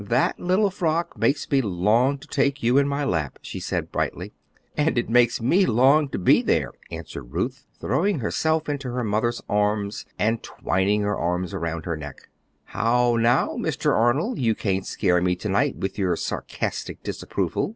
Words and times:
"That 0.09 0.39
little 0.39 0.71
frock 0.71 1.15
makes 1.15 1.47
me 1.51 1.61
long 1.61 2.17
to 2.17 2.27
take 2.27 2.63
you 2.63 2.79
in 2.79 2.87
my 2.87 3.05
lap," 3.05 3.37
said 3.43 3.83
she, 3.83 3.91
brightly. 3.91 4.33
"And 4.75 4.97
it 4.97 5.11
makes 5.11 5.39
me 5.39 5.67
long 5.67 6.09
to 6.09 6.17
be 6.17 6.41
there," 6.41 6.71
answered 6.89 7.25
Ruth, 7.31 7.67
throwing 7.79 8.17
herself 8.17 8.67
into 8.67 8.89
her 8.93 9.03
mother's 9.03 9.43
arms 9.47 10.07
and 10.17 10.41
twining 10.41 11.01
her 11.03 11.15
arms 11.15 11.53
about 11.53 11.85
her 11.85 11.95
neck. 11.97 12.29
"How 12.63 13.15
now, 13.15 13.49
Mr. 13.49 13.95
Arnold, 13.95 14.39
you 14.39 14.55
can't 14.55 14.87
scare 14.87 15.21
me 15.21 15.35
tonight 15.35 15.75
with 15.75 15.99
your 15.99 16.15
sarcastic 16.15 17.03
disapproval!" 17.03 17.69